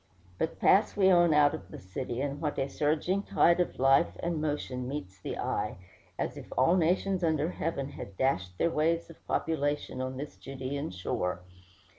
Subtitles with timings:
[0.39, 4.17] But pass we on out of the city, and what a surging tide of life
[4.21, 5.77] and motion meets the eye,
[6.17, 10.91] as if all nations under heaven had dashed their waves of population on this Judæan
[10.91, 11.43] shore!